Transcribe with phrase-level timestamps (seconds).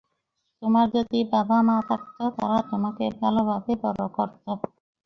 [0.61, 4.45] তোমার যদি বাবা-মা থাকত, তারা তোমাকে ভালভাবে বড় করত।